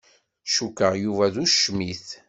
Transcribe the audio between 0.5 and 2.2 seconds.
Cukkeɣ Yuba d ucmit.